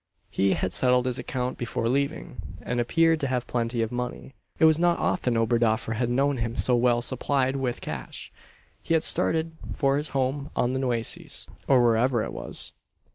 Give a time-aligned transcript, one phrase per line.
[0.31, 4.33] He had settled his account before leaving; and appeared to have plenty of money.
[4.57, 8.33] It was not often Oberdoffer had known him so well supplied with cash.
[8.81, 12.73] He had started for his home on the Nueces; or wherever it was.